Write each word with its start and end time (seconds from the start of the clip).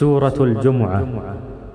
سورة 0.00 0.34
الجمعة. 0.40 1.02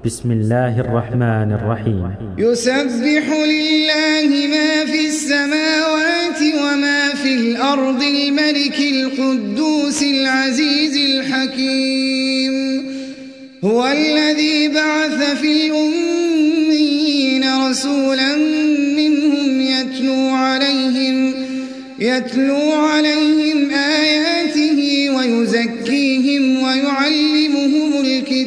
بسم 0.05 0.31
الله 0.31 0.79
الرحمن 0.79 1.49
الرحيم. 1.59 2.11
يسبح 2.37 3.25
لله 3.53 4.29
ما 4.55 4.85
في 4.91 5.07
السماوات 5.07 6.41
وما 6.63 7.01
في 7.23 7.31
الأرض 7.35 8.01
الملك 8.03 8.79
القدوس 8.79 10.03
العزيز 10.03 10.95
الحكيم. 10.97 12.53
هو 13.63 13.87
الذي 13.87 14.67
بعث 14.67 15.19
في 15.41 15.51
الأمين 15.67 17.43
رسولا 17.69 18.35
منهم 18.99 19.61
يتلو 19.61 20.29
عليهم 20.29 21.33
يتلو 21.99 22.71
عليهم 22.71 23.69
آياته 23.71 24.79
ويزكيهم 25.15 26.63
ويعلمهم 26.63 27.38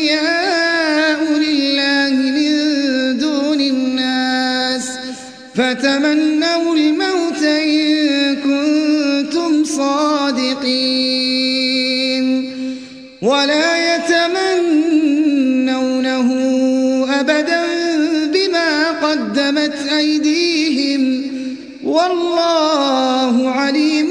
أولياء 0.00 1.20
لله 1.32 2.10
من 2.10 2.52
دون 3.18 3.60
الناس 3.60 4.88
فتمنوا 5.54 6.76
الموت 6.76 7.42
إن 7.42 8.36
كنتم 8.36 9.64
صادقين 9.64 10.90
ولا 13.22 13.94
يتمنونه 13.96 15.10
أبدا 17.20 17.62
بما 18.32 18.90
قدمت 18.90 19.74
أيديهم 19.98 21.30
والله 21.84 23.50
عليم 23.50 24.10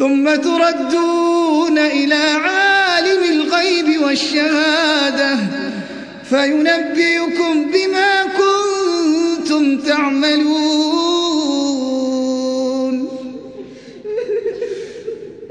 ثم 0.00 0.34
تردون 0.34 1.78
إلى 1.78 2.14
عالم 2.14 3.22
الغيب 3.32 4.02
والشهادة 4.02 5.36
فينبئكم 6.30 7.64
بما 7.72 8.12
كنتم 8.40 9.78
تعملون. 9.78 10.60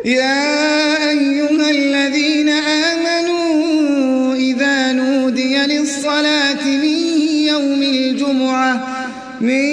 يا 0.06 1.10
أيها 1.10 1.70
الذين 1.70 2.50
آمنوا 2.90 4.36
إذا 4.36 4.92
نودي 4.92 5.58
للصلاة 5.58 6.66
من 6.66 6.98
يوم 7.54 7.84
الجمعة 7.84 8.74
من 9.42 9.66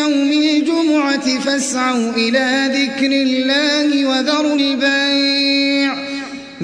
يوم 0.00 0.32
الجمعة 0.32 1.40
فاسعوا 1.40 2.12
إلى 2.16 2.70
ذكر 2.74 3.12
الله. 3.12 3.67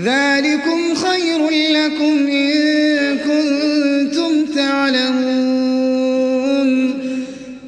ذلكم 0.05 0.95
خير 0.95 1.51
لكم 1.71 2.29
إن 2.29 3.19
كنتم 3.19 4.45
تعلمون. 4.55 5.35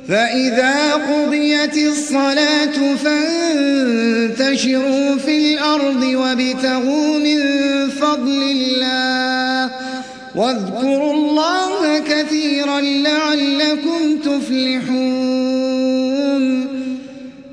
فإذا 0.09 0.93
قضيت 0.93 1.77
الصلاة 1.77 2.95
فانتشروا 3.05 5.17
في 5.17 5.39
الأرض 5.39 6.03
وابتغوا 6.03 7.19
من 7.19 7.41
فضل 7.91 8.43
الله. 8.43 9.71
واذكروا 10.37 11.13
الله 11.13 11.99
كثيرا 11.99 12.81
لعلكم 12.81 14.17
تفلحون. 14.25 15.67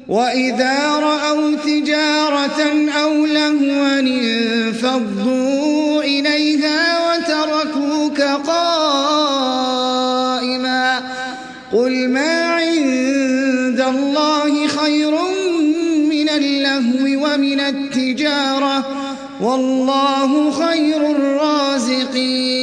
وإذا 0.08 0.90
رأوا 0.90 1.56
تجارة 1.66 2.62
أو 3.04 3.26
لهوا 3.26 4.02
وتركوك 8.14 8.22
قائما 8.48 9.94
قل 11.74 12.10
ما 12.10 12.52
عند 12.52 13.82
الله 13.82 14.68
خير 14.68 15.12
من 16.10 16.30
اللهو 16.30 17.04
ومن 17.26 17.60
التجارة 17.60 18.86
والله 19.42 20.52
خير 20.52 21.12
الرازقين 21.12 22.54